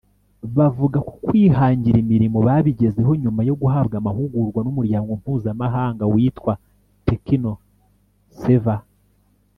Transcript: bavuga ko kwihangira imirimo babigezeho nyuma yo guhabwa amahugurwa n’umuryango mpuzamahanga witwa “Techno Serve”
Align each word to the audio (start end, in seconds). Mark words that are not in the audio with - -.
bavuga 0.57 0.97
ko 1.07 1.13
kwihangira 1.25 1.97
imirimo 2.03 2.37
babigezeho 2.47 3.11
nyuma 3.23 3.41
yo 3.49 3.55
guhabwa 3.61 3.95
amahugurwa 4.01 4.59
n’umuryango 4.63 5.11
mpuzamahanga 5.19 6.03
witwa 6.13 6.53
“Techno 7.05 7.51
Serve” 8.39 8.75